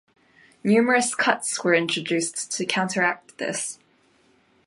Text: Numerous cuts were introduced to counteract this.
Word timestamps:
Numerous 0.63 1.13
cuts 1.13 1.63
were 1.63 1.75
introduced 1.75 2.49
to 2.53 2.65
counteract 2.65 3.37
this. 3.37 3.77